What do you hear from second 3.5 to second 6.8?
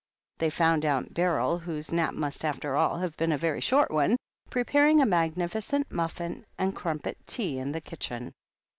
short one, preparing a magnificent muffin and